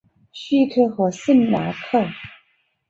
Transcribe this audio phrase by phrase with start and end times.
[0.31, 2.03] 叙克和圣纳克。